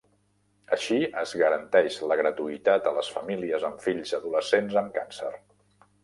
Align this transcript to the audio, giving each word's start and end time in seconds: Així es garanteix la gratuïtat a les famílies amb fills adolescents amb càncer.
Així 0.75 0.95
es 1.23 1.33
garanteix 1.41 1.97
la 2.11 2.17
gratuïtat 2.21 2.89
a 2.91 2.93
les 2.95 3.11
famílies 3.17 3.67
amb 3.69 3.85
fills 3.89 4.15
adolescents 4.19 4.79
amb 4.83 4.97
càncer. 4.97 5.31